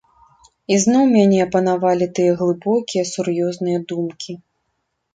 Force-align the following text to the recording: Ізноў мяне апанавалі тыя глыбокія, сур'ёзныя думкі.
Ізноў 0.75 1.05
мяне 1.17 1.37
апанавалі 1.47 2.09
тыя 2.21 2.31
глыбокія, 2.41 3.07
сур'ёзныя 3.13 3.79
думкі. 3.93 4.33